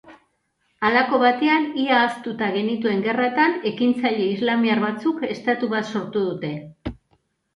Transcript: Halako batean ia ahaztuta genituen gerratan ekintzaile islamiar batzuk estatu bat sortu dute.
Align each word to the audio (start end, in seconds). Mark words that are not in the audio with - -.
Halako 0.87 1.17
batean 1.23 1.65
ia 1.81 1.97
ahaztuta 1.97 2.47
genituen 2.55 3.03
gerratan 3.07 3.53
ekintzaile 3.73 4.25
islamiar 4.29 4.81
batzuk 4.85 5.23
estatu 5.35 5.69
bat 5.75 5.91
sortu 5.97 6.25
dute. 6.31 6.51